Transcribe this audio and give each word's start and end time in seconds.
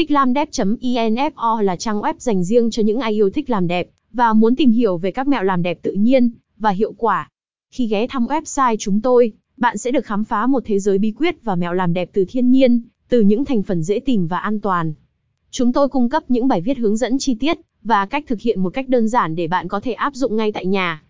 Thích 0.00 0.10
làm 0.10 0.32
đẹp.info 0.32 1.62
là 1.62 1.76
trang 1.76 2.00
web 2.00 2.14
dành 2.18 2.44
riêng 2.44 2.70
cho 2.70 2.82
những 2.82 2.98
ai 2.98 3.12
yêu 3.12 3.30
thích 3.30 3.50
làm 3.50 3.66
đẹp 3.66 3.88
và 4.12 4.32
muốn 4.32 4.56
tìm 4.56 4.70
hiểu 4.70 4.98
về 4.98 5.10
các 5.10 5.28
mẹo 5.28 5.42
làm 5.42 5.62
đẹp 5.62 5.78
tự 5.82 5.92
nhiên 5.92 6.30
và 6.58 6.70
hiệu 6.70 6.92
quả. 6.92 7.28
Khi 7.70 7.86
ghé 7.86 8.06
thăm 8.06 8.26
website 8.26 8.76
chúng 8.78 9.00
tôi, 9.00 9.32
bạn 9.56 9.78
sẽ 9.78 9.90
được 9.90 10.06
khám 10.06 10.24
phá 10.24 10.46
một 10.46 10.62
thế 10.66 10.78
giới 10.78 10.98
bí 10.98 11.12
quyết 11.12 11.44
và 11.44 11.54
mẹo 11.54 11.72
làm 11.72 11.92
đẹp 11.92 12.10
từ 12.12 12.24
thiên 12.28 12.50
nhiên, 12.50 12.80
từ 13.08 13.20
những 13.20 13.44
thành 13.44 13.62
phần 13.62 13.82
dễ 13.82 14.00
tìm 14.00 14.26
và 14.26 14.38
an 14.38 14.60
toàn. 14.60 14.92
Chúng 15.50 15.72
tôi 15.72 15.88
cung 15.88 16.08
cấp 16.08 16.22
những 16.28 16.48
bài 16.48 16.60
viết 16.60 16.78
hướng 16.78 16.96
dẫn 16.96 17.18
chi 17.18 17.34
tiết 17.34 17.58
và 17.82 18.06
cách 18.06 18.24
thực 18.26 18.40
hiện 18.40 18.62
một 18.62 18.70
cách 18.70 18.88
đơn 18.88 19.08
giản 19.08 19.36
để 19.36 19.48
bạn 19.48 19.68
có 19.68 19.80
thể 19.80 19.92
áp 19.92 20.14
dụng 20.14 20.36
ngay 20.36 20.52
tại 20.52 20.66
nhà. 20.66 21.02